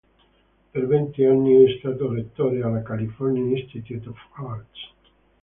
[0.71, 4.89] Per venti anni è stato rettore alla California Institute of Arts.